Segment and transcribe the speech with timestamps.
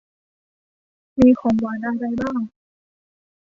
[1.19, 2.39] มีของหวานอะไรบ้าง